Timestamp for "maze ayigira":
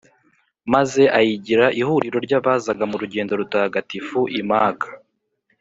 0.73-1.65